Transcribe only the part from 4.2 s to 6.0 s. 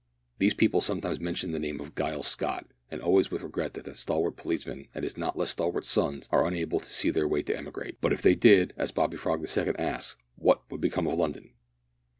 policeman and his not less stalwart